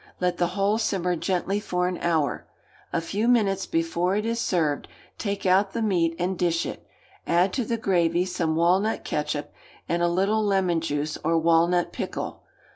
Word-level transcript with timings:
Let 0.19 0.37
the 0.37 0.47
whole 0.57 0.79
simmer 0.79 1.15
gently 1.15 1.59
for 1.59 1.87
an 1.87 1.99
hour, 1.99 2.47
A 2.91 2.99
few 3.01 3.27
minutes 3.27 3.67
before 3.67 4.15
it 4.15 4.25
is 4.25 4.39
served, 4.39 4.87
take 5.19 5.45
out 5.45 5.73
the 5.73 5.81
meat 5.83 6.15
and 6.17 6.39
dish 6.39 6.65
it, 6.65 6.87
add 7.27 7.53
to 7.53 7.65
the 7.65 7.77
gravy 7.77 8.25
some 8.25 8.55
walnut 8.55 9.03
ketchup, 9.03 9.53
and 9.87 10.01
a 10.01 10.07
little 10.07 10.43
lemon 10.43 10.81
juice 10.81 11.19
or 11.23 11.37
walnut 11.37 11.93
pickle. 11.93 12.41